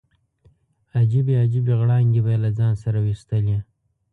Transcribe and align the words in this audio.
عجیبې 0.99 1.33
عجیبې 1.43 1.73
غړانګې 1.79 2.21
به 2.25 2.29
یې 2.33 2.39
له 2.43 2.49
ځان 2.57 2.73
څخه 2.81 2.99
ویستلې. 3.05 3.57